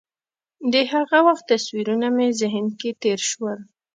[0.73, 3.59] د هغه وخت تصویرونه مې ذهن کې تېر شول.